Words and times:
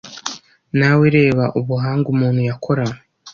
nawe 0.79 1.05
reba 1.17 1.45
ubuhanga 1.59 2.07
umuntu 2.13 2.39
yakoranywe 2.49 2.97